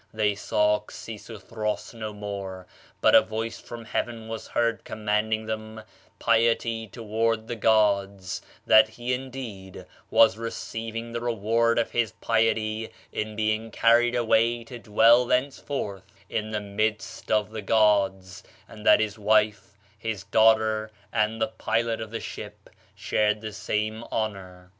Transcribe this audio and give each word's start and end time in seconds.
They 0.11 0.33
saw 0.33 0.79
Xisuthros 0.89 1.93
no 1.93 2.11
more; 2.11 2.65
but 3.01 3.13
a 3.13 3.21
voice 3.21 3.59
from 3.59 3.85
heaven 3.85 4.27
was 4.27 4.47
heard 4.47 4.83
commanding 4.83 5.45
them 5.45 5.83
piety 6.17 6.87
toward 6.87 7.47
the 7.47 7.55
gods; 7.55 8.41
that 8.65 8.89
he, 8.89 9.13
indeed, 9.13 9.85
was 10.09 10.39
receiving 10.39 11.11
the 11.11 11.21
reward 11.21 11.77
of 11.77 11.91
his 11.91 12.13
piety 12.13 12.89
in 13.11 13.35
being 13.35 13.69
carried 13.69 14.15
away 14.15 14.63
to 14.63 14.79
dwell 14.79 15.25
thenceforth 15.27 16.11
in 16.29 16.49
the 16.49 16.59
midst 16.61 17.29
of 17.31 17.51
the 17.51 17.61
gods, 17.61 18.41
and 18.67 18.83
that 18.87 18.99
his 18.99 19.19
wife, 19.19 19.77
his 19.99 20.23
daughter, 20.23 20.89
and 21.13 21.39
the 21.39 21.47
pilot 21.47 22.01
of 22.01 22.09
the 22.09 22.19
ship 22.19 22.71
shared 22.95 23.39
the 23.39 23.53
same 23.53 24.03
honor. 24.11 24.69